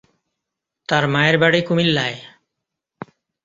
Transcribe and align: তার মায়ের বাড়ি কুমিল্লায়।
তার 0.89 1.03
মায়ের 1.07 1.35
বাড়ি 1.41 1.59
কুমিল্লায়। 1.67 2.17